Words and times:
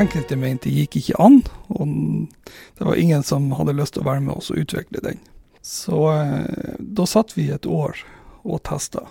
enkelte 0.00 0.36
mente 0.38 0.72
gikk 0.72 0.98
ikke 1.00 1.18
an, 1.22 1.40
og 1.72 1.86
det 2.78 2.86
var 2.86 3.00
ingen 3.00 3.24
som 3.26 3.48
hadde 3.56 3.76
lyst 3.76 3.96
til 3.96 4.04
å 4.04 4.10
være 4.10 4.24
med 4.24 4.36
oss 4.36 4.52
og 4.52 4.62
utvikle 4.62 5.02
den. 5.04 5.20
Så 5.66 5.98
eh, 6.12 6.76
da 6.78 7.06
satt 7.10 7.34
vi 7.36 7.48
et 7.50 7.66
år 7.66 7.98
og 8.46 8.62
testa. 8.68 9.06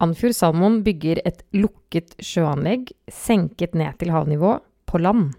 Andfjord 0.00 0.32
Salmon 0.32 0.78
bygger 0.86 1.20
et 1.28 1.42
lukket 1.52 2.14
sjøanlegg 2.24 2.94
senket 3.12 3.76
ned 3.76 3.98
til 4.00 4.14
havnivå 4.14 4.54
på 4.88 5.00
land. 5.02 5.34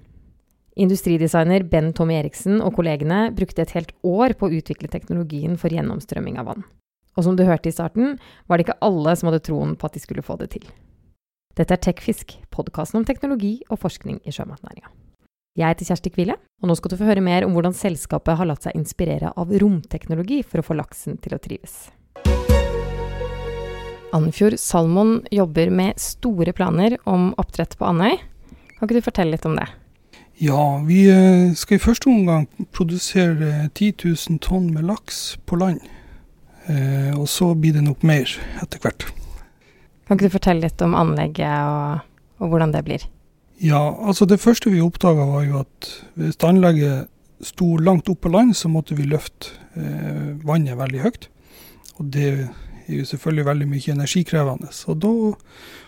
Industridesigner 0.77 1.65
Ben 1.67 1.89
Tommy 1.97 2.19
Eriksen 2.19 2.61
og 2.61 2.75
kollegene 2.77 3.31
brukte 3.35 3.65
et 3.65 3.73
helt 3.75 3.91
år 4.07 4.37
på 4.37 4.47
å 4.47 4.59
utvikle 4.61 4.91
teknologien 4.91 5.57
for 5.59 5.73
gjennomstrømming 5.73 6.37
av 6.39 6.51
vann. 6.51 6.63
Og 7.17 7.25
som 7.25 7.35
du 7.35 7.43
hørte 7.43 7.71
i 7.71 7.75
starten, 7.75 8.15
var 8.47 8.57
det 8.57 8.69
ikke 8.69 8.79
alle 8.85 9.17
som 9.17 9.31
hadde 9.31 9.43
troen 9.49 9.73
på 9.75 9.89
at 9.89 9.97
de 9.97 10.03
skulle 10.03 10.23
få 10.23 10.37
det 10.39 10.53
til. 10.53 10.69
Dette 11.59 11.75
er 11.75 11.81
Tekfisk, 11.83 12.37
podkasten 12.53 13.01
om 13.01 13.05
teknologi 13.05 13.57
og 13.67 13.81
forskning 13.81 14.21
i 14.23 14.31
sjømatnæringa. 14.31 14.87
Jeg 15.59 15.73
heter 15.73 15.89
Kjersti 15.89 16.11
Kvile, 16.15 16.37
og 16.63 16.69
nå 16.69 16.77
skal 16.79 16.93
du 16.93 16.95
få 17.01 17.09
høre 17.09 17.23
mer 17.25 17.43
om 17.43 17.51
hvordan 17.51 17.75
selskapet 17.75 18.39
har 18.39 18.47
latt 18.47 18.63
seg 18.63 18.77
inspirere 18.79 19.33
av 19.35 19.51
romteknologi 19.51 20.39
for 20.47 20.61
å 20.61 20.65
få 20.69 20.79
laksen 20.79 21.19
til 21.19 21.35
å 21.35 21.41
trives. 21.43 21.89
Andfjord 24.15 24.55
Salmon 24.59 25.17
jobber 25.31 25.71
med 25.75 25.99
store 25.99 26.55
planer 26.55 26.95
om 27.03 27.33
oppdrett 27.39 27.75
på 27.79 27.87
Andøy. 27.89 28.15
Kan 28.77 28.87
ikke 28.87 29.01
du 29.01 29.07
fortelle 29.11 29.35
litt 29.35 29.47
om 29.47 29.59
det? 29.59 29.67
Ja, 30.39 30.79
vi 30.87 31.03
eh, 31.11 31.51
skal 31.59 31.77
i 31.77 31.83
første 31.83 32.09
omgang 32.09 32.47
produsere 32.71 33.67
10 33.75 34.07
000 34.07 34.39
tonn 34.39 34.71
med 34.71 34.87
laks 34.87 35.35
på 35.43 35.59
land. 35.59 35.83
Eh, 36.71 37.11
og 37.11 37.27
så 37.27 37.51
blir 37.59 37.75
det 37.75 37.83
nok 37.83 38.07
mer 38.07 38.39
etter 38.63 38.79
hvert. 38.79 39.11
Kan 40.11 40.19
ikke 40.19 40.27
du 40.27 40.33
fortelle 40.33 40.65
litt 40.65 40.81
om 40.83 40.91
anlegget 40.91 41.47
og, 41.71 42.01
og 42.43 42.49
hvordan 42.51 42.73
det 42.73 42.81
blir? 42.83 43.03
Ja, 43.63 43.79
altså 43.79 44.25
det 44.27 44.41
første 44.43 44.67
vi 44.73 44.81
oppdaga 44.83 45.23
var 45.23 45.45
jo 45.45 45.61
at 45.61 45.87
hvis 46.19 46.35
anlegget 46.43 47.07
sto 47.47 47.77
langt 47.79 48.09
opp 48.11 48.19
på 48.25 48.31
land, 48.33 48.51
så 48.59 48.67
måtte 48.67 48.97
vi 48.97 49.05
løfte 49.07 49.53
eh, 49.79 50.33
vannet 50.43 50.75
veldig 50.75 50.99
høyt. 51.05 51.29
Og 51.95 52.09
det 52.11 52.25
er 52.27 52.41
jo 52.91 53.05
selvfølgelig 53.07 53.45
veldig 53.47 53.67
mye 53.71 53.93
energikrevende. 53.93 54.73
Så 54.75 54.97
da 54.99 55.13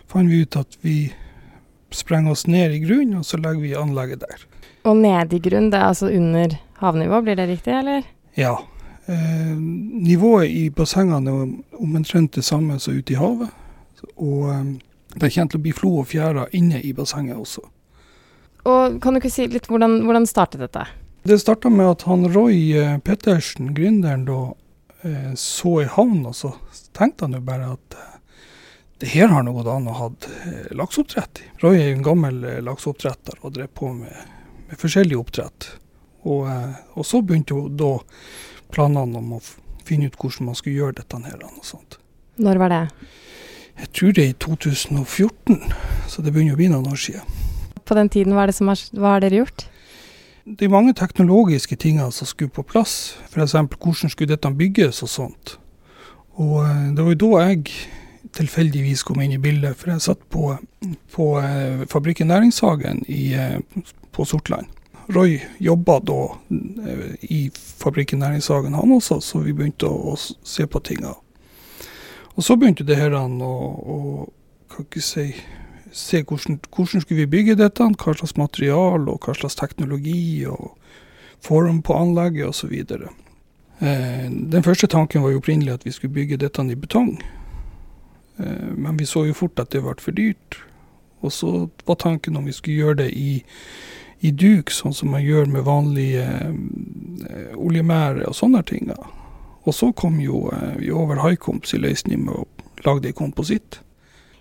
fant 0.08 0.32
vi 0.32 0.40
ut 0.46 0.56
at 0.56 0.78
vi 0.88 0.96
sprenger 1.92 2.32
oss 2.32 2.46
ned 2.48 2.78
i 2.78 2.80
grunnen, 2.86 3.18
og 3.20 3.26
så 3.28 3.42
legger 3.42 3.60
vi 3.60 3.74
anlegget 3.76 4.24
der. 4.24 4.46
Og 4.88 5.02
ned 5.02 5.36
i 5.36 5.42
grunn, 5.44 5.68
det 5.74 5.82
er 5.82 5.90
altså 5.90 6.08
under 6.08 6.56
havnivå, 6.80 7.20
blir 7.28 7.36
det 7.42 7.50
riktig, 7.52 7.76
eller? 7.76 8.08
Ja. 8.40 8.56
Eh, 9.04 9.52
nivået 9.52 10.48
i 10.48 10.70
bassengene 10.72 11.36
er 11.36 11.84
omtrent 11.84 12.40
det 12.40 12.46
samme 12.48 12.80
som 12.80 12.96
ute 12.96 13.18
i 13.18 13.20
havet. 13.20 13.52
Og 14.16 14.50
eh, 14.52 14.66
det 15.14 15.30
kommer 15.34 15.54
til 15.54 15.62
å 15.62 15.64
bli 15.68 15.74
flo 15.78 15.94
og 16.02 16.10
fjæra 16.10 16.48
inne 16.58 16.82
i 16.82 16.94
bassenget 16.98 17.38
også. 17.38 17.64
Og 18.70 19.00
kan 19.04 19.14
du 19.14 19.20
ikke 19.20 19.34
si 19.34 19.48
litt 19.52 19.68
hvordan, 19.70 20.02
hvordan 20.08 20.28
startet 20.30 20.64
dette? 20.64 20.86
Det 21.24 21.40
starta 21.40 21.70
med 21.72 21.88
at 21.88 22.06
han 22.08 22.26
Roy 22.32 22.74
eh, 22.80 22.98
Pettersen, 23.04 23.74
gründeren, 23.76 24.26
da 24.28 24.40
eh, 25.08 25.34
så 25.40 25.78
i 25.84 25.88
havn, 25.88 26.26
og 26.28 26.36
så 26.36 26.54
tenkte 26.96 27.28
han 27.28 27.38
jo 27.38 27.44
bare 27.44 27.70
at 27.76 27.98
eh, 28.00 28.10
det 29.04 29.12
her 29.14 29.32
har 29.32 29.44
nå 29.44 29.54
gått 29.56 29.70
an 29.72 29.90
å 29.92 29.98
ha 29.98 30.10
lakseoppdrett 30.76 31.44
i. 31.44 31.48
Roy 31.64 31.80
er 31.80 31.90
jo 31.90 31.98
en 31.98 32.06
gammel 32.08 32.44
lakseoppdretter 32.64 33.42
og 33.42 33.56
drev 33.58 33.72
på 33.76 33.92
med, 33.96 34.36
med 34.70 34.80
forskjellig 34.80 35.18
oppdrett. 35.20 35.68
Og, 36.24 36.48
og, 36.48 37.02
så 37.04 37.20
begynte 37.20 37.56
jo 37.56 37.66
da 37.68 37.98
planene 38.72 39.20
om 39.20 39.34
å 39.36 39.42
finne 39.84 40.08
ut 40.08 40.16
hvordan 40.16 40.48
man 40.48 40.56
skulle 40.56 40.78
gjøre 40.78 41.02
dette 41.02 41.20
her. 41.26 41.42
og 41.44 41.66
sånt. 41.68 41.98
Når 42.40 42.62
var 42.64 42.72
det? 42.72 42.84
Jeg 43.80 43.90
tror 43.94 44.12
det 44.16 44.24
er 44.24 44.32
i 44.32 44.40
2014, 44.40 45.60
så 46.08 46.22
det 46.22 46.34
begynner 46.34 46.56
å 46.56 46.60
bli 46.60 46.70
noen 46.72 46.92
år 46.92 47.00
siden. 47.00 47.40
På 47.84 47.98
den 47.98 48.10
tiden, 48.10 48.36
hva, 48.36 48.46
har, 48.48 48.84
hva 48.96 49.16
har 49.16 49.24
dere 49.24 49.42
gjort? 49.44 49.66
Det 50.44 50.68
er 50.68 50.72
mange 50.72 50.94
teknologiske 50.94 51.76
ting 51.80 52.00
som 52.12 52.28
skulle 52.28 52.52
på 52.52 52.66
plass. 52.68 53.16
F.eks. 53.32 53.56
hvordan 53.56 54.12
skulle 54.12 54.34
dette 54.36 54.52
bygges 54.52 55.04
og 55.04 55.10
sånt. 55.10 55.58
Og 56.36 56.66
det 56.96 57.04
var 57.04 57.14
jo 57.14 57.22
da 57.22 57.44
jeg 57.48 57.68
tilfeldigvis 58.34 59.04
kom 59.06 59.22
inn 59.22 59.36
i 59.36 59.42
bildet, 59.42 59.78
for 59.78 59.94
jeg 59.94 60.04
satt 60.04 60.24
på, 60.34 60.56
på 61.14 61.28
eh, 61.40 61.84
fabrikken 61.92 62.32
Næringshagen 62.32 63.04
i, 63.08 63.34
eh, 63.38 63.60
på 64.12 64.26
Sortland. 64.26 64.68
Roy 65.14 65.38
jobba 65.62 66.00
da 66.00 66.20
eh, 66.52 67.14
i 67.30 67.42
fabrikken 67.54 68.24
Næringshagen, 68.24 68.74
han 68.74 68.96
også, 68.96 69.20
så 69.22 69.44
vi 69.44 69.54
begynte 69.54 69.90
å, 69.90 70.14
å 70.14 70.18
se 70.18 70.68
på 70.68 70.82
tinga. 70.84 71.14
Og 72.36 72.44
så 72.44 72.56
begynte 72.58 72.86
det 72.88 72.98
her 72.98 73.14
å, 73.14 73.26
å 73.46 73.98
kan 74.74 74.88
ikke 74.88 75.04
si, 75.06 75.28
se 75.94 76.24
hvordan, 76.24 76.60
hvordan 76.76 77.04
skulle 77.04 77.24
vi 77.24 77.30
bygge 77.30 77.58
dette, 77.60 77.86
hva 77.86 78.16
slags 78.18 78.38
material 78.38 79.08
og 79.12 79.26
hva 79.26 79.36
slags 79.38 79.58
teknologi 79.60 80.46
og 80.50 80.74
form 81.44 81.82
på 81.82 81.94
anlegget 81.94 82.50
osv. 82.50 82.74
Eh, 82.74 84.28
den 84.32 84.64
første 84.64 84.88
tanken 84.88 85.24
var 85.24 85.34
jo 85.34 85.42
opprinnelig 85.42 85.74
at 85.74 85.86
vi 85.86 85.92
skulle 85.92 86.14
bygge 86.14 86.40
dette 86.42 86.66
i 86.72 86.76
betong. 86.76 87.18
Eh, 88.38 88.70
men 88.78 89.00
vi 89.00 89.06
så 89.06 89.26
jo 89.28 89.34
fort 89.38 89.60
at 89.60 89.72
det 89.72 89.84
ble 89.84 89.98
for 90.00 90.16
dyrt. 90.16 90.62
Og 91.22 91.32
så 91.32 91.68
var 91.86 91.96
tanken 91.96 92.38
om 92.38 92.46
vi 92.46 92.56
skulle 92.56 92.78
gjøre 92.78 93.04
det 93.04 93.12
i, 93.16 93.44
i 94.22 94.32
duk, 94.32 94.72
sånn 94.72 94.96
som 94.96 95.14
man 95.14 95.24
gjør 95.24 95.52
med 95.52 95.68
vanlige 95.68 96.24
eh, 96.24 97.54
oljemære 97.56 98.26
og 98.28 98.36
sånne 98.36 98.64
ting. 98.68 98.90
Og 99.64 99.76
så 99.76 99.92
kom 99.96 100.20
jo 100.22 100.50
eh, 100.52 100.76
vi 100.80 100.92
over 100.92 101.22
Haikomps 101.24 101.74
i 101.74 101.80
løsning 101.82 102.26
med 102.26 102.36
å 102.36 102.48
lage 102.84 103.06
det 103.06 103.14
i 103.14 103.18
kompositt. 103.18 103.80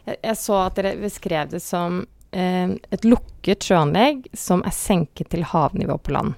Jeg, 0.05 0.37
så 0.39 0.65
at 0.65 0.79
dere 0.79 0.97
beskrev 0.99 1.53
det 1.53 1.63
som 1.63 2.03
eh, 2.35 2.75
et 2.91 3.07
lukket 3.07 3.69
sjøanlegg 3.69 4.27
som 4.35 4.65
er 4.67 4.75
senket 4.75 5.31
til 5.35 5.47
havnivå 5.47 5.99
på 6.03 6.17
land. 6.17 6.35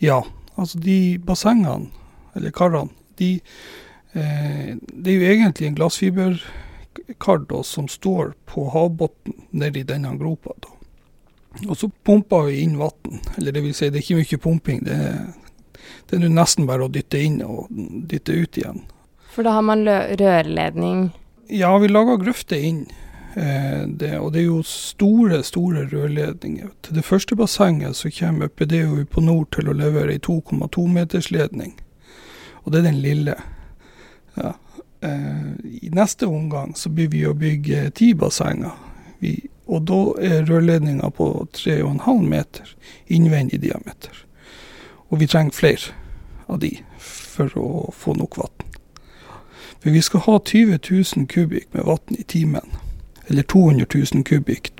Ja, 0.00 0.22
altså 0.56 0.80
de 0.80 1.18
bassengene, 1.24 1.90
eller 2.34 2.54
karene, 2.54 2.90
de, 3.20 3.36
eh, 4.16 4.72
det 4.80 5.12
er 5.12 5.18
jo 5.18 5.32
egentlig 5.34 5.68
en 5.68 5.76
glassfiberkar 5.78 7.62
som 7.62 7.88
står 7.92 8.32
på 8.48 8.70
havbunnen 8.72 9.44
nedi 9.52 9.84
denne 9.84 10.16
gropa. 10.18 10.56
da. 10.64 10.72
Og 11.68 11.76
så 11.78 11.88
pumper 12.02 12.48
vi 12.48 12.62
inn 12.64 12.78
vann. 12.78 13.20
Eller 13.36 13.52
det 13.52 13.62
vil 13.62 13.74
si, 13.76 13.90
det 13.90 14.00
er 14.00 14.06
ikke 14.06 14.18
mye 14.18 14.42
pumping. 14.42 14.80
Det 14.86 14.94
er, 14.94 15.20
det 16.20 16.30
er 16.30 16.34
nesten 16.34 16.68
bare 16.68 16.86
å 16.86 16.92
dytte 16.92 17.20
inn 17.20 17.40
og 17.44 17.68
dytte 18.10 18.36
ut 18.36 18.58
igjen. 18.60 18.82
For 19.34 19.46
da 19.46 19.56
har 19.56 19.64
man 19.66 19.86
rørledning? 19.86 21.08
Ja, 21.50 21.72
vi 21.78 21.88
lager 21.90 22.20
grøfter 22.22 22.56
inn. 22.56 22.84
Eh, 23.34 23.88
det, 23.88 24.18
og 24.18 24.32
det 24.32 24.40
er 24.40 24.46
jo 24.46 24.60
store, 24.62 25.42
store 25.42 25.88
rørledninger. 25.90 26.68
Til 26.82 26.94
det 26.94 27.04
første 27.04 27.36
bassenget 27.36 27.96
så 27.96 28.10
kommer 28.14 28.48
PDU 28.48 29.04
på 29.10 29.20
nord 29.20 29.50
til 29.56 29.68
å 29.68 29.74
levere 29.74 30.14
ei 30.14 30.22
2,2 30.22 30.86
meters 30.88 31.30
ledning. 31.34 31.74
Og 32.62 32.72
det 32.72 32.80
er 32.80 32.86
den 32.88 33.00
lille. 33.02 33.34
Ja. 34.38 34.54
Eh, 35.02 35.50
I 35.82 35.90
neste 35.92 36.30
omgang 36.30 36.76
så 36.78 36.92
blir 36.94 37.10
vi 37.10 37.24
å 37.26 37.34
bygge 37.34 37.90
ti 37.98 38.12
bassenger. 38.14 38.78
Vi, 39.18 39.34
og 39.66 39.82
da 39.90 40.00
er 40.22 40.46
rørledninga 40.46 41.10
på 41.10 41.48
3,5 41.58 42.22
meter 42.28 42.70
innvendig 43.10 43.60
diameter. 43.66 44.24
Og 45.10 45.20
vi 45.20 45.26
trenger 45.26 45.58
flere 45.58 46.03
av 46.46 46.58
de 46.62 46.72
for 46.98 47.58
å 47.58 47.90
få 47.94 48.14
nok 48.18 48.38
vann. 48.38 48.70
For 49.82 49.92
vi 49.92 50.02
skal 50.02 50.24
ha 50.24 50.38
20 50.40 50.78
000 51.16 51.26
kubikk 51.28 51.68
med 51.76 51.84
vann 51.84 52.18
i 52.18 52.22
timen. 52.22 52.70
Eller 53.26 53.42
200 53.42 53.86
000 53.94 54.24
kubikk 54.24 54.72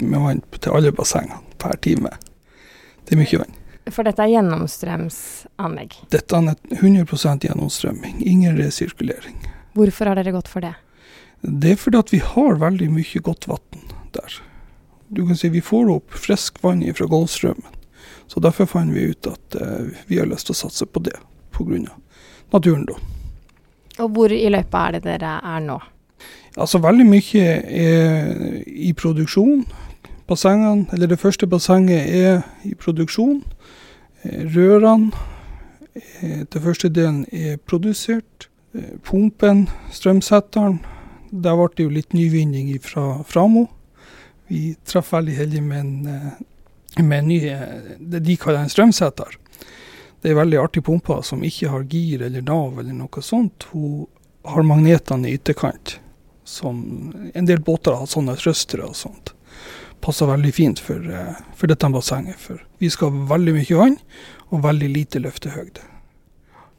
med 0.00 0.20
vann 0.20 0.42
til 0.60 0.72
alle 0.72 0.92
bassengene 0.92 1.40
per 1.58 1.76
time. 1.84 2.12
Det 3.04 3.16
er 3.16 3.22
mye 3.22 3.40
vann. 3.42 3.54
For 3.88 4.04
dette 4.04 4.24
er 4.24 4.34
gjennomstrømsanlegg? 4.34 5.94
Dette 6.12 6.36
er 6.36 6.76
100% 6.76 7.46
gjennomstrømming. 7.48 8.18
Ingen 8.20 8.58
resirkulering. 8.60 9.38
Hvorfor 9.76 10.10
har 10.10 10.20
dere 10.20 10.34
gått 10.36 10.48
for 10.48 10.64
det? 10.64 10.74
Det 11.40 11.72
er 11.72 11.80
fordi 11.80 12.00
at 12.02 12.12
vi 12.12 12.20
har 12.24 12.60
veldig 12.60 12.90
mye 12.92 13.22
godt 13.24 13.48
vann 13.48 13.88
der. 14.16 14.40
Du 15.08 15.24
kan 15.26 15.36
si 15.36 15.48
Vi 15.48 15.60
får 15.64 15.90
opp 15.92 16.12
friskt 16.12 16.62
vann 16.62 16.84
fra 16.94 17.06
Golfstrømmen. 17.08 17.77
Så 18.28 18.40
derfor 18.44 18.68
fant 18.68 18.92
vi 18.94 19.08
ut 19.10 19.26
at 19.26 19.56
uh, 19.60 19.88
vi 20.06 20.18
har 20.20 20.28
lyst 20.28 20.48
til 20.48 20.56
å 20.56 20.60
satse 20.60 20.86
på 20.86 21.00
det, 21.04 21.16
pga. 21.56 21.94
naturen, 22.52 22.84
da. 22.88 22.98
Og 24.04 24.12
hvor 24.14 24.32
i 24.32 24.48
løypa 24.48 24.86
er 24.88 24.98
det 24.98 25.04
dere 25.08 25.38
er 25.42 25.64
nå? 25.64 25.78
Altså 26.58 26.78
Veldig 26.82 27.06
mye 27.06 27.46
er 27.64 28.62
i 28.66 28.92
produksjon. 28.92 29.64
Bassengene, 30.28 30.86
eller 30.92 31.08
det 31.08 31.18
første 31.18 31.46
bassenget 31.46 32.04
er 32.14 32.42
i 32.64 32.74
produksjon. 32.74 33.42
Eh, 34.22 34.44
rørene 34.54 35.10
den 36.22 36.62
første 36.62 36.88
delen 36.88 37.26
er 37.32 37.56
produsert. 37.56 38.48
Eh, 38.74 38.98
pumpen, 39.04 39.68
strømsetteren. 39.90 40.80
Der 41.30 41.56
ble 41.56 41.68
det 41.76 41.84
jo 41.84 41.92
litt 41.92 42.14
nyvinning 42.14 42.70
fra 42.82 43.22
Framo. 43.26 43.66
Vi 44.48 44.76
traff 44.84 45.12
veldig 45.12 45.34
heldig 45.36 45.62
med 45.62 45.80
en, 45.80 46.06
eh, 46.06 46.32
med 47.04 47.28
nye 47.28 47.56
ny 47.58 47.96
det 47.98 48.20
de 48.26 48.36
kaller 48.36 48.64
en 48.64 48.72
strømsetter. 48.72 49.36
Det 50.20 50.30
er 50.30 50.38
veldig 50.38 50.58
artig 50.58 50.82
pumpe 50.84 51.20
som 51.22 51.44
ikke 51.46 51.70
har 51.70 51.86
gir 51.90 52.24
eller 52.26 52.42
nav 52.42 52.80
eller 52.80 52.94
noe 52.96 53.22
sånt. 53.22 53.68
Hun 53.72 54.06
har 54.48 54.66
magnetene 54.66 55.28
i 55.30 55.36
ytterkant. 55.38 55.98
Som 56.44 57.12
en 57.34 57.46
del 57.46 57.60
båter 57.60 57.94
har 57.94 58.08
sånne 58.08 58.36
trøstere 58.40 58.88
og 58.88 58.96
sånt. 58.96 59.34
passer 60.00 60.26
veldig 60.26 60.52
fint 60.54 60.78
for, 60.78 61.02
eh, 61.10 61.34
for 61.56 61.66
dette 61.66 61.88
bassenget. 61.90 62.36
For 62.38 62.60
vi 62.78 62.88
skal 62.88 63.10
ha 63.10 63.24
veldig 63.34 63.54
mye 63.56 63.78
vann 63.78 63.96
og 64.52 64.62
veldig 64.62 64.88
lite 64.94 65.18
løftehøyde. 65.18 65.82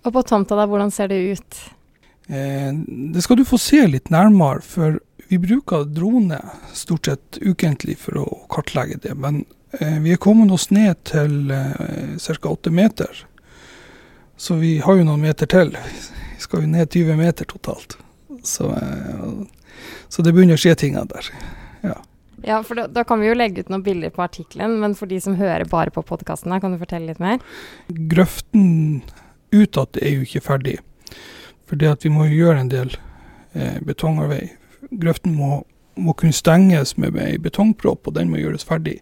Og 0.05 0.13
på 0.13 0.23
tomta 0.23 0.55
da, 0.55 0.65
hvordan 0.65 0.91
ser 0.91 1.09
det 1.11 1.19
ut? 1.35 1.57
Eh, 2.29 2.71
det 3.13 3.21
skal 3.21 3.35
du 3.35 3.43
få 3.43 3.59
se 3.59 3.85
litt 3.87 4.09
nærmere, 4.09 4.63
for 4.63 4.99
vi 5.27 5.37
bruker 5.37 5.83
drone 5.83 6.39
stort 6.73 7.05
sett 7.05 7.39
ukentlig 7.41 7.97
for 7.97 8.21
å 8.23 8.47
kartlegge 8.49 9.01
det. 9.01 9.17
Men 9.17 9.43
vi 10.01 10.13
er 10.13 10.21
kommet 10.21 10.51
oss 10.51 10.69
ned 10.73 10.97
til 11.09 11.51
eh, 11.53 12.17
ca. 12.17 12.49
8 12.49 12.71
meter. 12.73 13.25
Så 14.39 14.55
vi 14.55 14.77
har 14.79 14.97
jo 14.97 15.05
noen 15.05 15.21
meter 15.21 15.49
til. 15.49 15.73
Vi 15.75 16.41
skal 16.41 16.63
jo 16.63 16.71
ned 16.71 16.89
20 16.89 17.17
meter 17.19 17.45
totalt. 17.45 17.97
Så, 18.43 18.71
eh, 18.71 19.33
så 20.09 20.25
det 20.25 20.33
begynner 20.33 20.57
å 20.57 20.61
skje 20.61 20.75
ting 20.79 20.97
der. 20.97 21.33
Ja. 21.83 21.97
Ja, 22.43 22.61
for 22.63 22.79
da, 22.79 22.87
da, 22.87 23.03
kan 23.03 23.19
vi 23.19 23.27
jo 23.27 23.35
legge 23.35 23.65
ut 23.65 23.71
noen 23.71 23.83
bilder 23.83 24.13
på 24.15 24.23
artikkelen, 24.23 24.77
men 24.79 24.95
for 24.95 25.11
de 25.11 25.19
som 25.21 25.35
hører 25.35 25.67
bare 25.67 25.91
på 25.91 26.05
podkasten, 26.07 26.55
kan 26.63 26.71
du 26.71 26.79
fortelle 26.79 27.11
litt 27.11 27.19
mer? 27.19 27.41
Grøften 27.89 29.01
utad 29.51 29.99
er 29.99 30.15
jo 30.15 30.23
ikke 30.23 30.45
ferdig. 30.45 30.77
For 31.69 31.99
vi 32.01 32.11
må 32.13 32.29
jo 32.29 32.45
gjøre 32.45 32.63
en 32.63 32.71
del 32.71 32.95
eh, 33.53 33.77
betongarbeid. 33.85 34.55
Grøften 35.03 35.35
må, 35.35 35.63
må, 35.99 36.15
kunne 36.17 36.35
stenges 36.35 36.95
med 36.97 37.17
ei 37.21 37.37
betongpropp, 37.41 38.07
og 38.07 38.15
den 38.17 38.31
må 38.31 38.41
gjøres 38.41 38.65
ferdig 38.67 38.99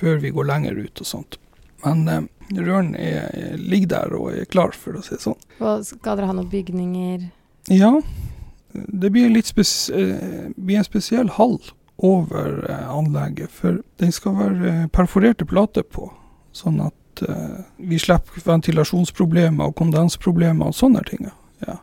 før 0.00 0.20
vi 0.22 0.32
går 0.34 0.48
lenger 0.48 0.80
ut 0.80 1.02
og 1.04 1.08
sånt. 1.08 1.38
Men 1.84 2.06
eh, 2.10 2.24
røren 2.58 2.94
er, 2.98 3.56
ligger 3.58 3.94
der 3.94 4.16
og 4.18 4.32
er 4.34 4.48
klar, 4.50 4.74
for 4.74 4.98
å 4.98 5.04
si 5.04 5.16
det 5.16 5.24
sånn. 5.24 5.38
Og 5.60 5.84
skal 5.86 6.18
dere 6.18 6.30
ha 6.30 6.36
noen 6.36 6.50
bygninger? 6.52 7.28
Ja, 7.72 7.98
det 8.72 9.10
blir, 9.14 9.42
spes, 9.42 9.90
eh, 9.90 10.48
blir 10.56 10.80
en 10.80 10.86
spesiell 10.86 11.30
hall 11.38 11.58
over 11.98 12.70
eh, 12.70 12.90
anlegget. 12.90 13.50
For 13.50 13.82
den 14.00 14.12
skal 14.12 14.36
være 14.38 14.72
eh, 14.72 14.86
perforerte 14.94 15.46
plater 15.48 15.82
på, 15.82 16.10
sånn 16.56 16.80
at 16.84 17.22
eh, 17.26 17.60
vi 17.76 18.00
slipper 18.00 18.44
ventilasjonsproblemer 18.46 19.70
og 19.70 19.78
kondensproblemer 19.78 20.70
og 20.70 20.78
sånne 20.78 21.04
ting. 21.08 21.28
Ja. 21.66 21.80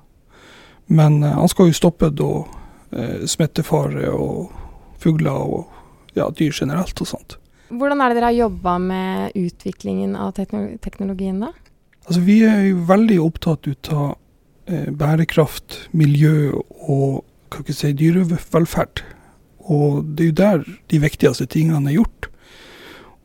Men 0.87 1.23
eh, 1.23 1.35
han 1.35 1.51
skal 1.51 1.71
jo 1.71 1.79
stoppe 1.81 2.11
da 2.13 2.31
smittefare 3.27 4.09
og 4.13 4.53
fugler 5.01 5.35
og 5.35 6.15
ja, 6.15 6.29
dyr 6.31 6.53
generelt 6.55 7.01
og 7.03 7.09
sånt. 7.09 7.37
Hvordan 7.69 8.01
er 8.01 8.11
det 8.11 8.19
dere 8.19 8.29
har 8.29 8.37
jobba 8.45 8.75
med 8.79 9.37
utviklingen 9.37 10.15
av 10.15 10.35
teknologien, 10.37 11.41
da? 11.41 11.51
Altså, 12.05 12.21
vi 12.21 12.41
er 12.45 12.67
jo 12.69 12.83
veldig 12.85 13.17
opptatt 13.23 13.65
ut 13.65 13.89
av 13.93 14.11
eh, 14.69 14.91
bærekraft, 14.93 15.79
miljø 15.97 16.53
og 16.85 17.23
hva 17.49 17.63
ikke 17.63 17.73
si, 17.73 17.91
dyrevelferd. 17.97 19.01
Og 19.65 20.03
det 20.13 20.27
er 20.27 20.29
jo 20.29 20.37
der 20.37 20.65
de 20.93 21.01
viktigste 21.01 21.47
tingene 21.49 21.89
er 21.89 21.97
gjort. 21.97 22.29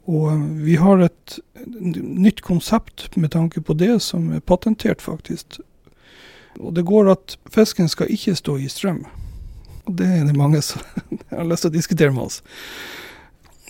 Og 0.08 0.30
eh, 0.32 0.46
vi 0.64 0.78
har 0.80 1.04
et 1.04 1.38
nytt 1.60 2.40
konsept 2.46 3.10
med 3.20 3.34
tanke 3.36 3.60
på 3.60 3.76
det, 3.76 3.98
som 4.02 4.32
er 4.32 4.40
patentert, 4.40 5.04
faktisk. 5.04 5.60
Og 6.58 6.72
det 6.74 6.88
går 6.88 7.12
at 7.12 7.36
fisken 7.52 7.92
skal 7.92 8.08
ikke 8.10 8.38
stå 8.40 8.56
i 8.56 8.72
strøm. 8.72 9.04
Det 9.86 10.06
er 10.06 10.24
det 10.26 10.36
mange 10.36 10.62
som 10.62 10.82
har 11.30 11.48
lyst 11.48 11.66
til 11.66 11.72
å 11.72 11.76
diskutere 11.76 12.14
med 12.14 12.28
oss. 12.28 12.42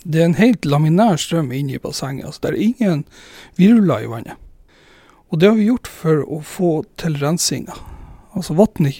Det 0.03 0.21
er 0.21 0.29
en 0.29 0.39
helt 0.39 0.65
laminær 0.65 1.19
strøm 1.21 1.51
inne 1.53 1.77
i 1.77 1.81
bassenget. 1.81 2.25
altså 2.25 2.41
Det 2.41 2.51
er 2.51 2.61
ingen 2.67 3.03
virvler 3.59 4.05
i 4.05 4.11
vannet. 4.11 4.37
Og 5.29 5.39
det 5.39 5.47
har 5.47 5.55
vi 5.55 5.69
gjort 5.69 5.87
for 5.87 6.23
å 6.25 6.41
få 6.43 6.71
til 6.99 7.15
rensinga. 7.21 7.75
Altså 8.35 8.55
vannet, 8.57 8.99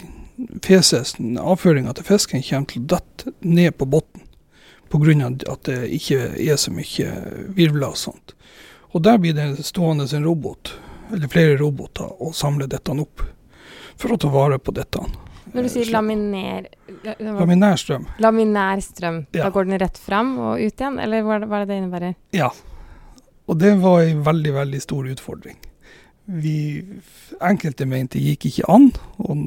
feses, 0.63 1.15
avføringa 1.19 1.93
til 1.97 2.07
fisken 2.07 2.43
kommer 2.45 2.69
til 2.69 2.85
å 2.85 2.91
dette 2.95 3.33
ned 3.41 3.75
på 3.77 3.87
bunnen 3.89 4.27
pga. 4.91 5.51
at 5.51 5.63
det 5.63 5.89
ikke 5.95 6.35
er 6.35 6.55
så 6.57 6.71
mye 6.71 7.11
virvler 7.55 7.89
og 7.89 7.97
sånt. 7.97 8.33
Og 8.91 9.03
der 9.03 9.17
blir 9.17 9.33
det 9.33 9.63
stående 9.63 10.07
en 10.15 10.23
robot, 10.23 10.73
eller 11.13 11.27
flere 11.27 11.57
roboter, 11.57 12.21
og 12.21 12.35
samle 12.35 12.67
dette 12.67 12.91
opp 12.91 13.21
for 13.95 14.11
å 14.11 14.17
ta 14.17 14.27
vare 14.27 14.59
på 14.59 14.71
dette. 14.71 14.99
Når 15.51 15.67
du 15.67 15.71
sier 15.73 15.89
laminer 15.91 16.67
Laminær 17.19 17.79
strøm. 17.79 18.05
Laminær 18.23 18.81
strøm. 18.83 19.23
Ja. 19.33 19.45
Da 19.45 19.49
går 19.53 19.67
den 19.67 19.79
rett 19.81 19.97
fram 19.99 20.35
og 20.39 20.61
ut 20.61 20.83
igjen, 20.83 20.99
eller 21.01 21.25
hva 21.25 21.39
er 21.41 21.65
det 21.65 21.67
det 21.71 21.79
innebærer? 21.81 22.15
Ja. 22.35 22.51
Og 23.49 23.57
det 23.59 23.73
var 23.81 24.03
en 24.05 24.23
veldig, 24.23 24.53
veldig 24.55 24.81
stor 24.83 25.09
utfordring. 25.11 25.57
Vi 26.31 26.55
enkelte 27.43 27.87
mente 27.89 28.21
gikk 28.21 28.45
ikke 28.47 28.67
an, 28.71 28.91
og 29.19 29.41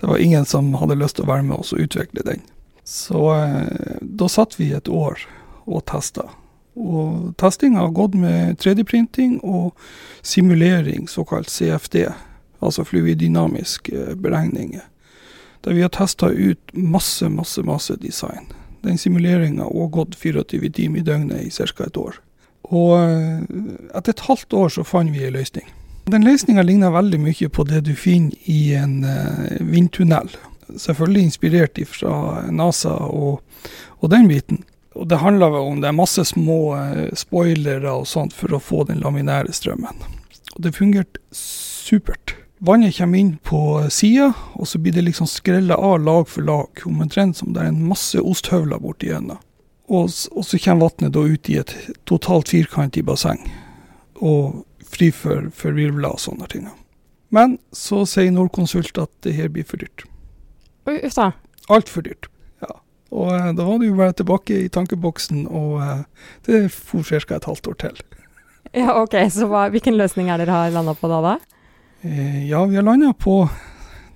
det 0.00 0.10
var 0.10 0.20
ingen 0.20 0.44
som 0.48 0.72
hadde 0.80 0.98
lyst 1.00 1.16
til 1.16 1.24
å 1.24 1.30
være 1.30 1.46
med 1.46 1.62
oss 1.62 1.72
og 1.72 1.86
utvikle 1.86 2.26
den. 2.26 2.42
Så 2.84 3.22
eh, 3.38 4.00
da 4.02 4.28
satt 4.28 4.58
vi 4.58 4.72
et 4.76 4.90
år 4.92 5.22
og 5.64 5.86
testa. 5.88 6.26
Og 6.74 7.32
testinga 7.40 7.86
har 7.86 7.94
gått 7.96 8.18
med 8.18 8.58
3D-printing 8.60 9.38
og 9.46 9.72
simulering, 10.26 11.06
såkalt 11.08 11.48
CFD 11.48 12.02
altså 12.64 12.84
fluidynamiske 12.84 13.96
eh, 14.10 14.14
beregninger. 14.16 14.84
Der 15.64 15.72
vi 15.72 15.82
har 15.82 15.88
testa 15.88 16.28
ut 16.28 16.74
masse, 16.76 17.28
masse, 17.28 17.62
masse 17.64 17.96
design. 17.96 18.50
Den 18.84 18.98
simuleringa 18.98 19.64
har 19.64 19.88
gått 19.88 20.14
24 20.14 20.70
timer 20.70 21.00
i 21.00 21.02
døgnet 21.02 21.40
i 21.40 21.50
ca. 21.50 21.86
et 21.86 21.96
år. 21.96 22.20
Og 22.68 22.92
eh, 22.98 23.40
etter 23.96 24.12
et 24.12 24.26
halvt 24.28 24.52
år 24.52 24.74
så 24.76 24.84
fant 24.84 25.12
vi 25.12 25.24
en 25.24 25.32
løsning. 25.32 25.70
Den 26.12 26.24
løsninga 26.24 26.62
ligner 26.62 26.92
veldig 26.92 27.20
mye 27.22 27.48
på 27.48 27.64
det 27.64 27.80
du 27.86 27.94
finner 27.96 28.36
i 28.44 28.74
en 28.76 28.98
uh, 29.08 29.56
vindtunnel. 29.64 30.28
Selvfølgelig 30.76 31.22
inspirert 31.30 31.80
fra 31.88 32.44
NASA 32.52 32.92
og, 33.08 33.40
og, 34.02 34.10
den 34.12 34.28
biten. 34.28 34.60
Og 34.92 35.08
det 35.08 35.22
handler 35.24 35.54
vel 35.54 35.70
om 35.70 35.80
det 35.80 35.88
er 35.88 35.96
masse 35.96 36.26
små 36.28 36.76
uh, 36.76 37.08
spoilere 37.16 37.88
og 37.88 38.04
sånt 38.08 38.36
for 38.36 38.52
å 38.52 38.60
få 38.60 38.84
den 38.90 39.00
laminære 39.00 39.56
strømmen. 39.56 40.04
Og 40.58 40.60
det 40.66 40.76
fungerte 40.76 41.24
supert. 41.32 42.36
Vannet 42.64 42.96
kommer 42.96 43.18
inn 43.18 43.34
på 43.44 43.90
sida, 43.92 44.30
og 44.56 44.68
så 44.68 44.78
blir 44.80 44.94
det 44.96 45.02
liksom 45.04 45.26
skrella 45.28 45.76
av 45.76 45.98
lag 46.00 46.28
for 46.28 46.46
lag, 46.48 46.80
omtrent 46.88 47.36
som 47.36 47.52
det 47.52 47.60
er 47.60 47.68
en 47.68 47.82
masse 47.90 48.16
osthøvler 48.16 48.80
borti 48.80 49.10
gjennom. 49.10 49.36
Og, 49.92 50.08
og, 50.32 50.46
så 50.48 50.60
kommer 50.64 50.88
vannet 50.88 51.12
da 51.12 51.26
ut 51.28 51.50
i 51.52 51.58
et 51.60 51.74
totalt 52.08 52.54
firkantig 52.54 53.04
basseng, 53.04 53.42
og 54.16 54.64
fri 54.80 55.10
for, 55.12 55.50
for 55.52 55.76
virvler 55.76 56.16
og 56.16 56.24
sånne 56.24 56.48
ting. 56.48 56.70
Men 57.36 57.58
så 57.76 58.06
sier 58.08 58.32
Nordkonsult 58.32 58.96
at 59.02 59.12
det 59.26 59.36
her 59.36 59.52
blir 59.52 59.68
for 59.68 59.84
dyrt. 59.84 60.08
Uff 60.88 61.20
da. 61.20 61.34
Altfor 61.68 62.08
dyrt. 62.08 62.32
Ja. 62.64 62.78
Og 63.12 63.32
eh, 63.34 63.52
da 63.58 63.68
var 63.68 63.80
det 63.82 63.92
jo 63.92 64.00
bare 64.00 64.16
tilbake 64.16 64.64
i 64.64 64.72
tankeboksen, 64.72 65.50
og 65.52 65.82
eh, 65.84 66.04
det 66.48 66.68
for 66.72 67.04
ca. 67.04 67.36
et 67.36 67.50
halvt 67.52 67.74
år 67.74 67.82
til. 67.90 68.04
Ja, 68.72 68.94
OK. 69.02 69.20
Så 69.28 69.52
hva, 69.52 69.68
hvilken 69.68 70.00
løsning 70.00 70.32
er 70.32 70.40
dere 70.40 70.62
har 70.64 70.72
landa 70.72 70.96
på 70.96 71.12
da? 71.12 71.20
da? 71.34 71.40
Eh, 72.04 72.48
ja, 72.48 72.64
vi 72.64 72.76
har 72.76 72.82
landa 72.82 73.12
på 73.12 73.48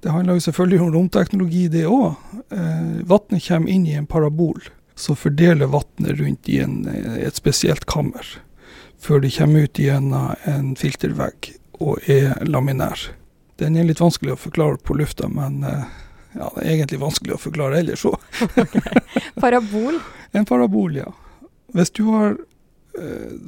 Det 0.00 0.09
handler 0.09 0.35
jo 0.35 0.40
selvfølgelig 0.40 0.80
om 0.80 0.92
romteknologi, 0.92 1.68
det 1.68 1.87
òg. 1.88 2.14
Eh, 2.52 2.99
vannet 3.09 3.47
kommer 3.47 3.71
inn 3.73 3.87
i 3.87 3.95
en 3.97 4.07
parabol 4.07 4.61
Så 4.95 5.14
fordeler 5.16 5.66
vannet 5.73 6.21
rundt 6.21 6.49
i 6.49 6.59
en, 6.61 6.87
eh, 6.87 7.14
et 7.26 7.37
spesielt 7.37 7.87
kammer. 7.87 8.26
Før 9.00 9.21
det 9.21 9.33
kommer 9.38 9.64
ut 9.64 9.78
gjennom 9.78 10.35
en 10.45 10.75
filtervegg 10.76 11.54
og 11.80 11.99
er 12.11 12.35
laminær. 12.45 13.09
Den 13.57 13.76
er 13.76 13.85
litt 13.85 14.00
vanskelig 14.00 14.35
å 14.35 14.42
forklare 14.42 14.76
på 14.83 14.95
lufta, 14.99 15.28
men 15.28 15.62
ja, 15.62 16.50
det 16.57 16.64
er 16.64 16.75
egentlig 16.75 17.00
vanskelig 17.00 17.35
å 17.35 17.40
forklare 17.40 17.78
ellers 17.78 18.04
òg. 18.04 18.18
Parabol? 19.42 20.00
En 20.33 20.45
parabol, 20.45 20.97
ja. 20.97 21.12
Hvis 21.73 21.90
du 21.90 22.04
har 22.11 22.37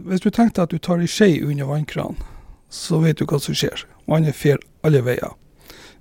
Hvis 0.06 0.20
du 0.20 0.30
tenker 0.30 0.62
at 0.62 0.70
du 0.70 0.78
tar 0.78 1.00
ei 1.00 1.06
skje 1.10 1.42
under 1.42 1.66
vannkranen, 1.66 2.16
så 2.70 3.00
vet 3.02 3.18
du 3.18 3.24
hva 3.26 3.40
som 3.42 3.54
skjer. 3.54 3.82
Vannet 4.10 4.36
fer 4.36 4.58
alle 4.82 5.04
veier. 5.06 5.32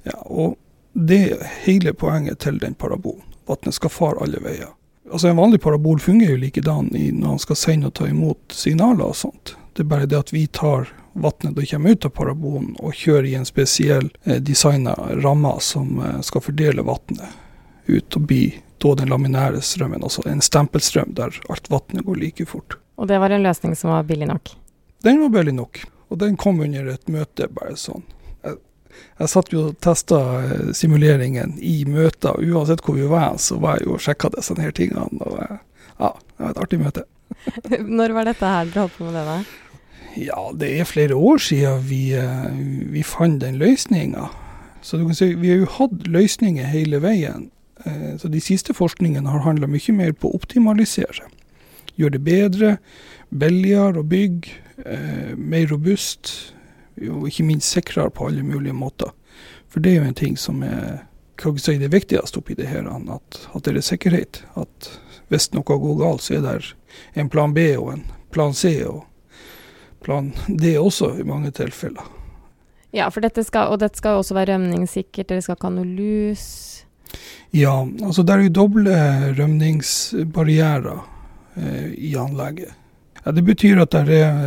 Ja, 0.07 0.17
og 0.25 0.57
det 0.93 1.19
er 1.29 1.49
hele 1.65 1.93
poenget 1.93 2.41
til 2.43 2.57
den 2.59 2.73
parabolen. 2.73 3.25
Vannet 3.49 3.77
skal 3.77 3.93
fare 3.93 4.23
alle 4.25 4.41
veier. 4.43 4.73
Altså 5.11 5.29
En 5.29 5.37
vanlig 5.37 5.61
parabol 5.61 5.99
fungerer 5.99 6.35
jo 6.35 6.43
likedan 6.43 6.89
når 6.93 7.27
han 7.27 7.41
skal 7.41 7.57
sende 7.57 7.89
og 7.89 7.95
ta 7.97 8.07
imot 8.09 8.53
signaler 8.53 9.09
og 9.09 9.17
sånt. 9.17 9.55
Det 9.73 9.85
er 9.85 9.91
bare 9.93 10.09
det 10.09 10.17
at 10.19 10.33
vi 10.33 10.45
tar 10.47 10.89
vannet 11.13 11.55
det 11.55 11.65
kommer 11.71 11.89
ut 11.95 12.05
av 12.05 12.13
parabolen 12.13 12.73
og 12.79 12.93
kjører 12.95 13.27
i 13.29 13.35
en 13.39 13.47
spesiell 13.47 14.09
eh, 14.23 14.37
designa 14.41 14.93
ramme 15.23 15.55
som 15.63 15.99
eh, 15.99 16.19
skal 16.25 16.43
fordele 16.45 16.85
vannet 16.85 17.37
ut 17.89 18.15
og 18.15 18.27
bli 18.29 18.43
da 18.79 18.93
den 18.95 19.09
laminære 19.11 19.61
strømmen, 19.65 20.03
altså 20.03 20.23
en 20.29 20.41
stempelstrøm 20.45 21.15
der 21.17 21.35
alt 21.49 21.69
vannet 21.71 22.05
går 22.05 22.21
like 22.21 22.45
fort. 22.47 22.77
Og 22.95 23.09
det 23.09 23.17
var 23.19 23.33
en 23.33 23.43
løsning 23.43 23.75
som 23.75 23.91
var 23.91 24.05
billig 24.07 24.29
nok? 24.29 24.53
Den 25.03 25.19
var 25.23 25.33
billig 25.33 25.55
nok. 25.57 25.81
Og 26.09 26.17
den 26.17 26.37
kom 26.37 26.59
under 26.63 26.89
et 26.89 27.11
møte, 27.11 27.47
bare 27.53 27.77
sånn. 27.77 28.03
Jeg, 28.45 28.57
jeg 29.21 29.31
satt 29.31 29.53
jo 29.53 29.67
og 29.69 29.77
testa 29.83 30.19
eh, 30.41 30.71
simuleringen 30.77 31.55
i 31.61 31.83
møter, 31.89 32.39
uansett 32.41 32.83
hvor 32.85 32.97
vi 32.97 33.07
var, 33.09 33.37
så 33.41 33.59
var 33.61 33.77
jeg 33.77 33.87
jo 33.87 33.95
og 33.97 34.03
sjekka 34.03 34.33
disse 34.33 34.57
her 34.57 34.73
tingene. 34.75 35.05
Og 35.21 35.39
eh, 35.45 35.57
ja, 35.99 36.13
det 36.17 36.43
var 36.43 36.53
et 36.53 36.61
artig 36.65 36.81
møte. 36.81 37.05
Når 37.99 38.15
var 38.17 38.29
dette 38.29 38.53
her 38.55 38.69
dere 38.71 38.87
holdt 38.87 38.97
på 38.97 39.07
med 39.07 39.19
det? 39.19 39.25
da? 39.29 39.39
Ja, 40.19 40.43
det 40.57 40.71
er 40.73 40.89
flere 40.89 41.15
år 41.15 41.41
siden 41.45 41.83
vi, 41.85 42.03
eh, 42.17 42.49
vi 42.95 43.05
fant 43.05 43.41
den 43.43 43.61
løsninga. 43.61 44.31
Så 44.81 44.97
du 44.97 45.05
kan 45.05 45.17
si, 45.17 45.33
vi 45.37 45.53
har 45.53 45.61
jo 45.61 45.73
hatt 45.75 46.07
løsninger 46.09 46.69
hele 46.71 47.01
veien. 47.03 47.49
Så 48.19 48.27
de 48.27 48.41
siste 48.43 48.73
forskningene 48.75 49.31
har 49.31 49.45
handla 49.45 49.67
mye 49.71 49.93
mer 49.95 50.09
på 50.11 50.27
å 50.27 50.35
optimalisere. 50.35 51.29
gjøre 51.95 52.17
det 52.17 52.23
bedre, 52.25 52.71
billigere 53.31 54.01
å 54.01 54.07
bygge, 54.07 54.51
eh, 54.86 55.36
mer 55.36 55.67
robust 55.71 56.53
og 57.00 57.27
ikke 57.29 57.45
minst 57.48 57.71
sikrere 57.71 58.12
på 58.12 58.27
alle 58.27 58.43
mulige 58.43 58.75
måter. 58.75 59.13
For 59.69 59.79
det 59.79 59.93
er 59.93 60.01
jo 60.01 60.09
en 60.09 60.17
ting 60.17 60.38
som 60.38 60.63
er 60.65 61.05
hva 61.39 61.53
si, 61.55 61.77
det 61.79 61.93
viktigste 61.93 62.41
oppi 62.41 62.57
det 62.57 62.67
her, 62.67 62.88
at, 62.89 63.38
at 63.55 63.63
det 63.65 63.77
er 63.77 63.86
sikkerhet. 63.86 64.41
At 64.59 64.89
hvis 65.31 65.51
noe 65.53 65.63
går 65.63 66.00
galt, 66.01 66.25
så 66.25 66.39
er 66.39 66.48
det 66.48 66.74
en 67.13 67.29
plan 67.31 67.53
B 67.55 67.69
og 67.77 67.93
en 67.93 68.03
plan 68.33 68.53
C 68.53 68.81
og 68.88 69.05
plan 70.03 70.33
D 70.48 70.75
også, 70.79 71.13
i 71.19 71.27
mange 71.27 71.51
tilfeller. 71.55 72.03
Ja, 72.95 73.09
for 73.13 73.21
dette 73.21 73.43
skal, 73.45 73.69
og 73.69 73.79
dette 73.83 74.00
skal 74.01 74.19
også 74.19 74.33
være 74.33 74.55
rømningssikkert, 74.55 75.29
dere 75.29 75.43
skal 75.45 75.57
ikke 75.57 75.69
ha 75.69 75.75
noe 75.75 75.86
lus? 75.88 76.45
Ja, 77.53 77.75
altså 78.05 78.25
det 78.25 78.33
er 78.33 78.45
jo 78.45 78.55
doble 78.57 78.95
rømningsbarrierer 79.38 81.00
eh, 81.57 81.88
i 82.09 82.15
anlegget. 82.17 82.74
Ja, 83.29 83.33
det 83.38 83.43
betyr 83.45 83.77
at 83.77 83.93
det 83.93 84.15
er, 84.15 84.39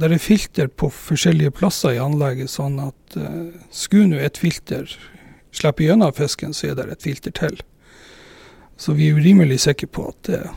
er, 0.00 0.12
filter 0.16 0.70
på 0.72 0.88
forskjellige 0.88 1.52
plasser 1.52 1.92
i 1.92 1.98
anlegget, 2.00 2.48
sånn 2.48 2.78
at 2.80 3.16
uh, 3.20 3.50
skulle 3.68 4.08
nå 4.08 4.22
et 4.24 4.40
filter 4.40 4.88
slippe 5.52 5.84
gjennom 5.84 6.14
fisken, 6.16 6.54
så 6.56 6.70
er 6.70 6.78
det 6.78 6.86
et 6.94 7.04
filter 7.04 7.34
til. 7.36 7.60
Så 8.80 8.96
vi 8.96 9.10
er 9.12 9.20
rimelig 9.20 9.60
sikre 9.66 9.90
på 9.92 10.06
at, 10.14 10.32
eh, 10.32 10.48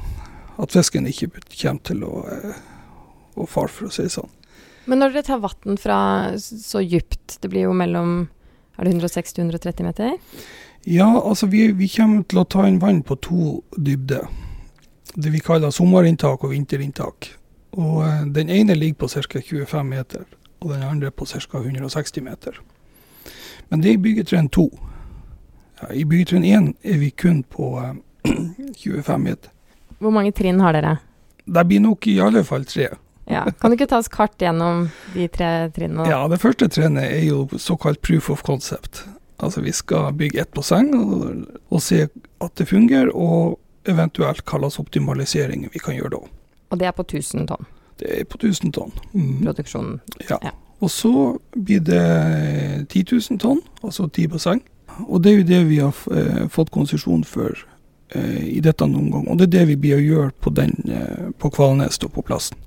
at 0.55 0.71
fisken 0.71 1.03
ikke 1.11 1.33
kommer 1.35 1.83
til 1.83 2.07
å, 2.07 2.23
eh, 2.31 2.63
å 3.35 3.43
fare, 3.43 3.67
for 3.67 3.89
å 3.89 3.91
si 3.91 4.07
det 4.07 4.15
sånn. 4.15 4.31
Men 4.87 5.03
når 5.03 5.17
dere 5.17 5.27
tar 5.33 5.43
vann 5.43 5.75
fra 5.75 5.99
så 6.39 6.79
dypt, 6.79 7.41
det 7.43 7.51
blir 7.51 7.67
jo 7.67 7.75
mellom 7.75 8.29
er 8.79 8.87
det 8.87 8.95
160-130 8.95 9.83
meter? 9.83 10.15
Ja, 10.87 11.11
altså 11.19 11.51
vi, 11.51 11.73
vi, 11.75 11.91
kommer 11.91 12.23
til 12.23 12.39
å 12.39 12.47
ta 12.47 12.69
inn 12.71 12.79
vann 12.79 13.03
på 13.03 13.19
to 13.19 13.55
dybder. 13.75 14.31
Det 15.11 15.35
vi 15.35 15.43
kaller 15.43 15.75
sommerinntak 15.75 16.47
og 16.47 16.55
vinterinntak. 16.55 17.35
Og 17.75 18.03
eh, 18.07 18.25
Den 18.35 18.49
ene 18.49 18.75
ligger 18.75 19.05
på 19.05 19.07
ca. 19.07 19.39
25 19.41 19.85
meter, 19.89 20.23
og 20.61 20.71
den 20.73 20.83
andre 20.83 21.11
på 21.11 21.25
ca. 21.25 21.39
160 21.59 22.23
meter. 22.23 22.59
Men 23.69 23.81
det 23.81 23.89
er 23.89 23.97
i 23.99 24.03
byggetrinn 24.03 24.49
2. 24.49 24.69
Ja, 25.81 25.93
I 25.93 26.05
byggetrinn 26.05 26.45
1 26.45 26.73
er 26.83 26.97
vi 27.01 27.09
kun 27.11 27.43
på 27.43 27.73
eh, 27.81 28.31
25 28.83 29.19
meter. 29.23 29.51
Hvor 29.99 30.11
mange 30.11 30.31
trinn 30.35 30.59
har 30.59 30.75
dere? 30.75 30.97
Det 31.45 31.63
blir 31.67 31.79
nok 31.79 32.07
i 32.07 32.19
alle 32.19 32.43
fall 32.43 32.65
tre. 32.65 32.89
Ja. 33.25 33.39
Kan 33.57 33.71
du 33.71 33.73
ikke 33.73 33.87
ta 33.89 33.97
oss 33.97 34.07
kart 34.13 34.37
gjennom 34.37 34.83
de 35.15 35.23
tre 35.33 35.71
trinnene? 35.73 36.05
Ja, 36.05 36.27
Det 36.29 36.37
første 36.43 36.67
trinnet 36.69 37.07
er 37.09 37.23
jo 37.25 37.47
såkalt 37.57 37.97
proof 38.05 38.27
of 38.29 38.43
concept. 38.45 38.99
Altså 39.41 39.63
vi 39.65 39.71
skal 39.73 40.11
bygge 40.13 40.43
ett 40.43 40.51
basseng 40.53 40.91
og, 40.93 41.47
og 41.73 41.81
se 41.81 42.03
at 42.05 42.53
det 42.61 42.67
fungerer, 42.69 43.09
og 43.17 43.57
eventuelt 43.89 44.45
hva 44.45 44.59
slags 44.61 44.77
optimalisering 44.77 45.65
vi 45.73 45.81
kan 45.81 45.97
gjøre 45.97 46.13
da. 46.13 46.21
Og 46.75 46.79
det 46.81 46.89
er 46.89 46.95
på 46.95 47.05
1000 47.07 47.47
tonn? 47.47 47.67
Det 47.99 48.09
er 48.11 48.25
på 48.27 48.37
1000 48.41 48.73
tonn. 48.75 48.91
Mm. 49.13 49.43
Produksjonen. 49.45 49.99
Ja. 50.29 50.37
ja. 50.43 50.51
Og 50.83 50.91
så 50.91 51.37
blir 51.55 51.79
det 51.79 52.87
10 52.89 53.05
000 53.31 53.39
tonn, 53.39 53.61
altså 53.83 54.09
ti 54.11 54.27
basseng. 54.27 54.59
Og 55.07 55.23
det 55.23 55.31
er 55.31 55.37
jo 55.37 55.47
det 55.47 55.61
vi 55.69 55.79
har 55.79 55.95
eh, 56.11 56.47
fått 56.51 56.73
konsesjon 56.75 57.23
for 57.23 57.55
eh, 58.11 58.43
i 58.57 58.59
dette 58.59 58.87
noen 58.87 59.07
gang. 59.13 59.29
Og 59.31 59.39
det 59.39 59.47
er 59.47 59.53
det 59.53 59.65
vi 59.71 59.77
blir 59.85 59.95
å 59.97 60.03
gjøre 60.03 60.31
på, 60.43 60.51
den, 60.51 60.75
eh, 60.91 61.31
på 61.39 61.51
Kvalnes 61.55 61.99
og 62.03 62.11
på 62.17 62.25
plassen. 62.27 62.59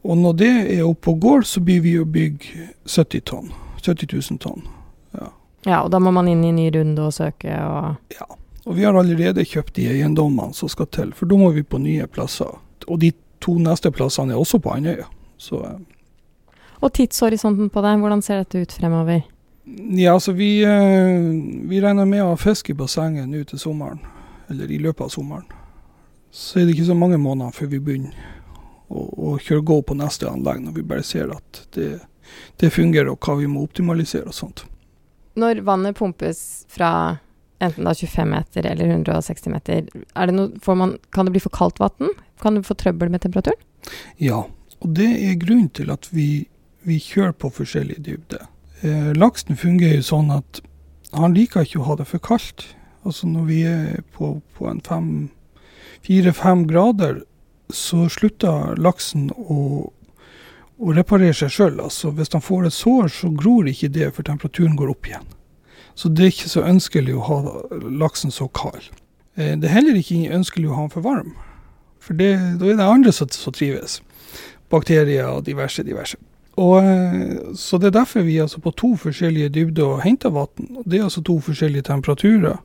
Og 0.00 0.16
når 0.16 0.36
det 0.40 0.52
er 0.78 0.86
oppe 0.88 1.12
og 1.12 1.20
går, 1.20 1.44
så 1.44 1.60
blir 1.60 1.84
vi 1.84 1.98
å 2.00 2.08
bygge 2.08 2.70
70 2.88 3.26
tonn. 3.28 3.52
70 3.84 4.08
000 4.16 4.40
tonn. 4.40 4.64
Ja. 5.12 5.28
ja, 5.68 5.82
og 5.84 5.92
da 5.92 6.00
må 6.00 6.12
man 6.16 6.28
inn 6.32 6.44
i 6.44 6.56
ny 6.56 6.70
runde 6.72 7.04
og 7.04 7.12
søke 7.16 7.52
og 7.52 8.16
Ja. 8.16 8.28
Og 8.68 8.76
vi 8.76 8.84
har 8.84 8.94
allerede 8.94 9.44
kjøpt 9.48 9.78
de 9.78 9.86
eiendommene 9.88 10.54
som 10.54 10.68
skal 10.68 10.86
til, 10.92 11.14
for 11.16 11.26
da 11.26 11.36
må 11.40 11.48
vi 11.56 11.62
på 11.64 11.78
nye 11.80 12.04
plasser. 12.06 12.52
Og 12.90 13.00
de 13.02 13.12
to 13.40 13.56
neste 13.62 13.92
plassene 13.94 14.34
er 14.34 14.40
også 14.40 14.60
på 14.62 14.74
Andøya. 14.74 15.06
Så 15.40 15.62
eh. 15.64 15.78
Og 16.80 16.92
tidshorisonten 16.96 17.68
på 17.70 17.82
det, 17.84 17.98
hvordan 18.00 18.22
ser 18.24 18.40
dette 18.40 18.62
ut 18.62 18.72
fremover? 18.72 19.22
Ja, 19.94 20.14
altså 20.14 20.32
vi, 20.32 20.62
eh, 20.64 21.18
vi 21.68 21.80
regner 21.80 22.08
med 22.08 22.24
å 22.24 22.32
ha 22.32 22.38
fisk 22.40 22.72
i 22.72 22.76
bassenget 22.76 23.28
nå 23.28 23.44
til 23.46 23.60
sommeren, 23.60 24.00
eller 24.50 24.70
i 24.72 24.80
løpet 24.80 25.04
av 25.04 25.12
sommeren. 25.12 25.44
Så 26.32 26.60
er 26.60 26.66
det 26.66 26.74
ikke 26.74 26.88
så 26.88 26.96
mange 26.96 27.18
måneder 27.20 27.52
før 27.54 27.72
vi 27.74 27.82
begynner 27.84 28.16
å, 28.88 29.04
å 29.04 29.36
kjøre 29.38 29.66
gå 29.66 29.80
på 29.86 29.96
neste 29.98 30.30
anlegg, 30.30 30.64
når 30.64 30.78
vi 30.78 30.86
bare 30.94 31.04
ser 31.06 31.34
at 31.34 31.62
det, 31.76 31.90
det 32.62 32.72
fungerer, 32.72 33.12
og 33.12 33.20
hva 33.20 33.36
vi 33.38 33.50
må 33.50 33.66
optimalisere 33.66 34.32
og 34.32 34.36
sånt. 34.36 34.64
Når 35.38 35.60
vannet 35.66 35.98
pumpes 36.00 36.64
fra 36.72 37.20
enten 37.60 37.84
da 37.84 37.94
25 37.94 38.30
meter 38.30 38.66
eller 38.66 38.88
160 38.88 39.52
meter. 39.52 39.84
Det 39.92 40.34
noe, 40.34 40.74
man, 40.74 40.96
kan 41.12 41.28
det 41.28 41.34
bli 41.36 41.42
for 41.44 41.52
kaldt 41.54 41.80
vann? 41.82 42.14
Kan 42.40 42.56
du 42.56 42.64
få 42.64 42.76
trøbbel 42.78 43.10
med 43.12 43.22
temperaturen? 43.24 43.60
Ja, 44.20 44.44
og 44.80 44.96
det 44.96 45.08
er 45.08 45.38
grunnen 45.40 45.70
til 45.76 45.92
at 45.92 46.08
vi, 46.12 46.46
vi 46.88 46.98
kjører 47.00 47.36
på 47.36 47.52
forskjellig 47.52 48.00
dybde. 48.06 48.40
Eh, 48.80 49.12
laksen 49.16 49.58
fungerer 49.60 50.00
jo 50.00 50.08
sånn 50.08 50.32
at 50.32 50.62
han 51.12 51.34
liker 51.36 51.66
ikke 51.66 51.80
å 51.82 51.88
ha 51.88 51.96
det 52.00 52.08
for 52.08 52.22
kaldt. 52.22 52.70
Altså 53.04 53.28
når 53.28 53.48
vi 53.48 53.62
er 53.68 54.04
på, 54.14 54.38
på 54.56 54.68
en 54.68 55.30
fire-fem 56.06 56.66
grader, 56.68 57.22
så 57.70 58.08
slutter 58.08 58.76
laksen 58.80 59.30
å, 59.36 59.90
å 60.80 60.94
reparere 60.96 61.36
seg 61.36 61.52
sjøl. 61.54 61.80
Altså 61.80 62.12
hvis 62.16 62.32
han 62.32 62.44
får 62.44 62.68
et 62.68 62.76
sår, 62.76 63.12
så 63.12 63.30
gror 63.36 63.68
ikke 63.68 63.92
det, 63.92 64.12
for 64.16 64.26
temperaturen 64.26 64.78
går 64.78 64.94
opp 64.94 65.10
igjen. 65.10 65.28
Så 65.94 66.08
det 66.08 66.24
er 66.24 66.32
ikke 66.32 66.52
så 66.52 66.64
ønskelig 66.64 67.16
å 67.18 67.26
ha 67.26 67.38
laksen 68.00 68.32
så 68.32 68.48
kald. 68.56 68.88
Eh, 69.36 69.56
det 69.58 69.68
er 69.68 69.76
heller 69.80 69.98
ikke 70.00 70.30
ønskelig 70.32 70.70
å 70.70 70.76
ha 70.78 70.86
den 70.86 70.94
for 70.94 71.04
varm, 71.06 71.34
for 72.00 72.16
det, 72.16 72.32
da 72.60 72.66
er 72.66 72.80
det 72.80 72.88
andre 72.88 73.12
som, 73.12 73.28
som 73.28 73.52
trives. 73.52 74.00
Bakterier 74.70 75.28
og 75.28 75.44
diverse, 75.46 75.82
diverse. 75.84 76.16
Og, 76.60 76.84
eh, 76.84 77.54
så 77.54 77.78
Det 77.78 77.86
er 77.86 78.00
derfor 78.00 78.22
vi 78.22 78.36
er 78.36 78.42
altså 78.42 78.60
på 78.60 78.74
to 78.76 78.96
forskjellige 78.96 79.48
dybder 79.48 79.84
og 79.84 80.02
henter 80.02 80.30
vann. 80.30 80.82
Det 80.86 80.98
er 80.98 81.04
altså 81.04 81.22
to 81.22 81.40
forskjellige 81.40 81.82
temperaturer. 81.82 82.58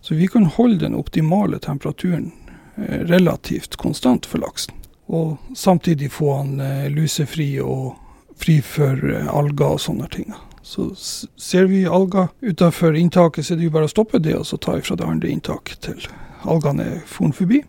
Så 0.00 0.14
vi 0.14 0.26
kan 0.26 0.44
holde 0.44 0.78
den 0.78 0.94
optimale 0.94 1.58
temperaturen 1.58 2.32
eh, 2.76 3.00
relativt 3.10 3.76
konstant 3.76 4.26
for 4.26 4.38
laksen. 4.38 4.74
Og 5.08 5.38
samtidig 5.54 6.10
få 6.12 6.36
han 6.36 6.60
lusefri 6.92 7.60
og 7.60 7.96
fri 8.36 8.60
for 8.60 8.92
alger 9.32 9.64
og 9.64 9.80
sånne 9.80 10.08
ting. 10.12 10.34
Så 10.62 10.90
ser 11.36 11.64
vi 11.64 11.86
alger 11.86 12.28
utenfor 12.42 12.94
inntaket, 12.94 13.46
så 13.46 13.54
er 13.54 13.56
det 13.56 13.64
jo 13.64 13.70
bare 13.70 13.88
å 13.88 13.88
stoppe 13.88 14.20
det 14.20 14.34
og 14.36 14.44
så 14.46 14.58
ta 14.60 14.76
ifra 14.76 14.96
det 14.96 15.06
andre 15.08 15.30
inntaket 15.32 15.80
til 15.80 16.04
algene 16.44 16.84
er 16.84 17.00
forn 17.08 17.32
forbi. 17.32 17.62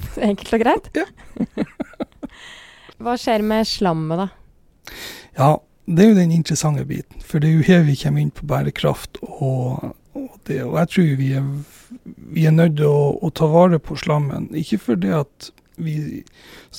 Enkelt 0.28 0.56
og 0.56 0.64
greit. 0.64 0.90
Ja. 0.96 1.06
Hva 3.02 3.16
skjer 3.20 3.44
med 3.44 3.68
slammet, 3.68 4.24
da? 4.24 4.96
Ja, 5.36 5.50
det 5.86 6.02
er 6.02 6.10
jo 6.10 6.18
den 6.18 6.32
interessante 6.32 6.86
biten. 6.88 7.20
For 7.22 7.42
det 7.42 7.50
er 7.50 7.58
jo 7.58 7.66
her 7.66 7.84
vi 7.86 7.98
kommer 8.00 8.24
inn 8.24 8.32
på 8.34 8.46
bærekraft 8.48 9.20
og, 9.22 9.92
og 10.16 10.40
det. 10.48 10.62
Og 10.64 10.78
jeg 10.80 10.92
tror 10.94 11.12
vi 11.20 11.30
er, 11.36 11.46
vi 12.32 12.46
er 12.48 12.56
nødt 12.56 12.78
til 12.80 12.88
å, 12.88 13.12
å, 13.20 13.30
ta 13.30 13.48
vare 13.52 13.78
på 13.82 13.98
slammen. 14.00 14.48
Ikke 14.56 14.80
fordi 14.82 15.12
at 15.14 15.50
vi 15.76 16.22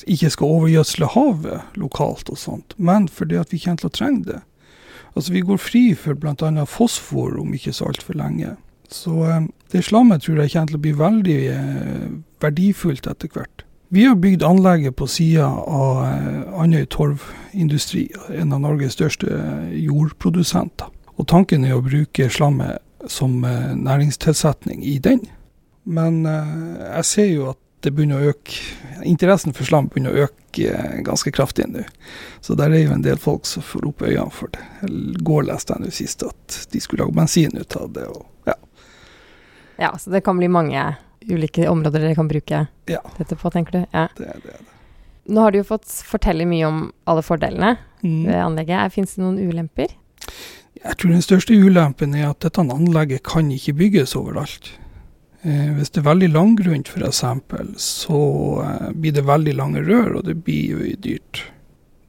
ikke 0.10 0.32
skal 0.34 0.54
overgjødsle 0.58 1.12
havet 1.14 1.78
lokalt 1.78 2.32
og 2.34 2.40
sånt, 2.42 2.74
men 2.82 3.06
fordi 3.08 3.38
at 3.38 3.54
vi 3.54 3.62
kommer 3.62 3.84
til 3.84 3.92
å 3.92 3.98
trenge 3.98 4.24
det. 4.32 4.40
Altså 5.14 5.34
Vi 5.34 5.42
går 5.46 5.58
fri 5.62 5.84
for 5.98 6.18
bl.a. 6.18 6.66
fosfor 6.66 7.38
om 7.42 7.54
ikke 7.54 7.74
så 7.74 7.88
altfor 7.90 8.18
lenge. 8.18 8.56
Så 8.90 9.24
eh, 9.26 9.48
det 9.74 9.86
slammet 9.86 10.24
tror 10.24 10.42
jeg 10.42 10.54
kommer 10.54 10.72
til 10.72 10.78
å 10.78 10.84
bli 10.84 10.94
veldig 10.98 11.38
eh, 11.54 12.10
verdifullt 12.44 13.08
etter 13.08 13.32
hvert. 13.34 13.67
Vi 13.89 14.03
har 14.03 14.15
bygd 14.15 14.44
anlegget 14.44 14.96
på 14.96 15.08
sida 15.08 15.48
av 15.48 16.01
eh, 16.03 16.60
Andøy 16.60 16.86
Torvindustri, 16.91 18.10
en 18.36 18.51
av 18.51 18.65
Norges 18.65 18.98
største 18.98 19.29
eh, 19.32 19.77
jordprodusenter. 19.86 20.91
Og 21.15 21.27
tanken 21.32 21.63
er 21.63 21.77
å 21.77 21.86
bruke 21.86 22.27
slammet 22.27 22.84
som 23.08 23.39
eh, 23.48 23.72
næringstilsetning 23.79 24.84
i 24.84 24.98
den. 25.00 25.24
Men 25.88 26.25
jeg 26.27 27.08
ser 27.08 27.29
jo 27.32 27.46
at 27.53 27.62
det 27.86 27.94
begynner 27.96 28.20
å 28.20 28.34
øke 28.34 28.58
Interessen 29.08 29.53
for 29.56 29.63
slam 29.63 29.86
begynner 29.88 30.12
å 30.12 30.25
øke 30.25 31.01
ganske 31.06 31.32
kraftig 31.32 31.70
nå. 31.72 31.86
Så 32.44 32.58
der 32.60 32.74
er 32.74 32.82
jo 32.82 32.96
en 32.96 33.06
del 33.06 33.20
folk 33.22 33.48
som 33.48 33.63
får 33.63 33.86
opp 33.88 34.03
øynene 34.03 34.34
for 34.34 34.51
det. 34.51 34.65
I 34.89 35.24
går 35.24 35.48
leste 35.48 35.77
jeg 35.77 35.86
nå 35.86 35.91
sist 35.96 36.25
at 36.27 36.58
de 36.74 36.82
skulle 36.84 37.06
lage 37.06 37.15
bensin 37.15 37.56
ut 37.56 37.77
av 37.79 37.94
det. 37.96 38.08
Og, 38.10 38.25
ja. 38.50 38.58
ja, 39.86 39.91
så 39.96 40.12
det 40.12 40.25
kan 40.25 40.41
bli 40.41 40.50
mange 40.51 40.89
ulike 41.26 41.68
områder 41.70 42.04
dere 42.04 42.16
kan 42.18 42.30
bruke 42.30 42.66
ja. 42.90 43.04
dette 43.18 43.36
på, 43.36 43.52
tenker 43.54 43.80
du? 43.80 43.86
Ja. 43.92 44.08
Det, 44.18 44.34
det, 44.44 44.58
det. 44.58 44.74
Nå 45.28 45.44
har 45.44 45.52
du 45.52 45.60
jo 45.60 45.68
fått 45.68 45.90
fortelle 46.08 46.48
mye 46.48 46.68
om 46.68 46.84
alle 47.10 47.24
fordelene 47.26 47.76
mm. 48.02 48.22
ved 48.30 48.40
anlegget. 48.40 48.94
Fins 48.96 49.18
det 49.18 49.24
noen 49.24 49.40
ulemper? 49.42 49.92
Jeg 50.78 51.00
tror 51.02 51.12
den 51.12 51.26
største 51.26 51.58
ulempen 51.58 52.16
er 52.16 52.30
at 52.30 52.44
dette 52.46 52.64
anlegget 52.64 53.26
kan 53.28 53.50
ikke 53.52 53.76
bygges 53.82 54.16
overalt. 54.16 54.72
Eh, 55.42 55.74
hvis 55.76 55.92
det 55.92 56.02
er 56.02 56.08
veldig 56.08 56.32
langgrunt 56.32 56.90
f.eks., 56.94 57.22
så 57.84 58.22
eh, 58.64 58.90
blir 58.96 59.16
det 59.18 59.28
veldig 59.28 59.56
lange 59.58 59.84
rør, 59.84 60.20
og 60.20 60.28
det 60.30 60.40
blir 60.46 60.78
jo 60.78 60.96
dyrt. 61.04 61.44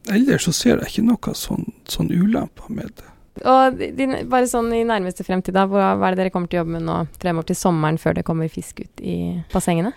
Ellers 0.09 0.47
så 0.47 0.55
ser 0.57 0.79
jeg 0.79 0.93
ikke 0.93 1.09
noe 1.11 1.35
sånn, 1.37 1.67
sånn 1.91 2.12
ulemper 2.15 2.71
med 2.73 2.95
det. 3.00 3.11
Og 3.45 3.83
din, 3.99 4.16
bare 4.30 4.49
sånn 4.50 4.73
i 4.75 4.85
nærmeste 4.87 5.26
fremtid, 5.26 5.54
da, 5.57 5.66
hva, 5.71 5.92
hva 5.99 6.09
er 6.09 6.16
det 6.16 6.25
dere 6.25 6.33
kommer 6.35 6.50
til 6.50 6.59
å 6.59 6.62
jobbe 6.62 6.76
med 6.78 6.87
nå 6.88 6.99
fremover 7.21 7.50
til 7.50 7.59
sommeren, 7.61 8.00
før 8.00 8.18
det 8.18 8.26
kommer 8.26 8.50
fisk 8.52 8.83
ut 8.83 9.04
i 9.04 9.18
bassengene? 9.52 9.92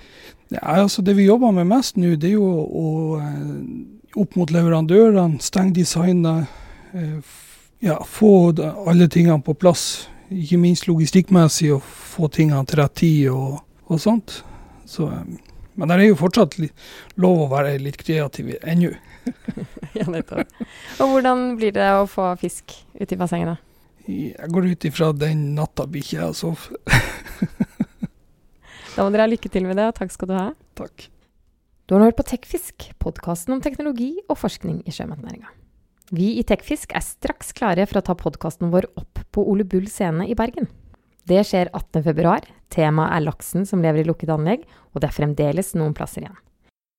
Ja, 0.52 0.82
altså 0.82 1.02
Det 1.02 1.16
vi 1.16 1.30
jobber 1.30 1.54
med 1.56 1.70
mest 1.70 1.98
nå, 1.98 2.16
det 2.20 2.34
er 2.34 2.38
jo 2.38 2.48
å, 2.52 2.66
å 2.68 4.22
opp 4.22 4.36
mot 4.36 4.52
leverandørene, 4.52 5.40
stenge 5.44 5.76
designet, 5.80 6.52
eh, 6.94 7.20
ja, 7.82 7.98
få 8.06 8.52
alle 8.88 9.08
tingene 9.08 9.42
på 9.42 9.56
plass. 9.58 10.08
Ikke 10.32 10.60
minst 10.60 10.88
logistikkmessig, 10.88 11.72
å 11.76 11.82
få 11.82 12.30
tingene 12.32 12.64
til 12.68 12.80
rett 12.80 12.96
tid 13.02 13.30
og, 13.34 13.62
og 13.88 14.00
sånt. 14.00 14.42
Så, 14.88 15.10
men 15.82 15.90
det 15.90 15.98
er 15.98 16.12
jo 16.12 16.20
fortsatt 16.20 16.60
lov 17.18 17.48
å 17.48 17.50
være 17.50 17.80
litt 17.82 17.98
kreativ 17.98 18.52
ennå. 18.62 18.92
ja, 19.98 20.06
nettopp. 20.06 20.52
Og 21.02 21.14
hvordan 21.16 21.56
blir 21.58 21.74
det 21.74 21.88
å 21.98 22.06
få 22.10 22.28
fisk 22.42 22.76
ute 23.00 23.16
i 23.16 23.18
bassenget, 23.18 23.56
da? 23.56 23.58
Jeg 24.06 24.50
går 24.54 24.68
ut 24.70 24.86
ifra 24.86 25.10
den 25.14 25.56
natta 25.58 25.88
bikkja 25.90 26.28
jeg 26.28 26.38
sov. 26.38 26.68
da 28.96 29.02
må 29.02 29.10
dere 29.10 29.26
ha 29.26 29.32
lykke 29.32 29.50
til 29.50 29.66
med 29.66 29.82
det, 29.82 29.88
og 29.90 29.98
takk 29.98 30.14
skal 30.14 30.30
du 30.30 30.36
ha. 30.38 30.46
Takk. 30.78 31.08
Du 31.90 31.98
har 31.98 32.06
hørt 32.06 32.20
på 32.20 32.28
Tekfisk, 32.30 32.92
podkasten 33.02 33.58
om 33.58 33.66
teknologi 33.66 34.14
og 34.28 34.38
forskning 34.38 34.84
i 34.86 34.94
sjømatnæringa. 34.94 35.50
Vi 36.14 36.36
i 36.38 36.46
Tekfisk 36.46 36.94
er 36.94 37.06
straks 37.06 37.56
klare 37.58 37.88
for 37.90 38.02
å 38.02 38.06
ta 38.06 38.14
podkasten 38.20 38.70
vår 38.70 38.92
opp 39.00 39.24
på 39.34 39.48
Ole 39.50 39.66
Bull 39.66 39.90
scene 39.90 40.30
i 40.30 40.38
Bergen. 40.38 40.70
Det 41.30 41.44
skjer 41.48 41.70
18.2. 41.78 42.38
Temaet 42.72 43.18
er 43.18 43.26
laksen 43.26 43.68
som 43.68 43.84
lever 43.84 44.02
i 44.02 44.08
lukket 44.08 44.32
anlegg, 44.34 44.64
og 44.94 45.02
det 45.02 45.10
er 45.10 45.18
fremdeles 45.18 45.74
noen 45.78 45.94
plasser 45.98 46.26
igjen. 46.26 46.40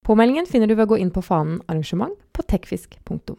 Påmeldingen 0.06 0.48
finner 0.50 0.66
du 0.66 0.74
ved 0.74 0.88
å 0.88 0.92
gå 0.94 0.98
inn 1.02 1.12
på 1.14 1.22
fanen 1.22 1.60
arrangement 1.70 2.14
på 2.34 2.42
tekfisk.no. 2.50 3.36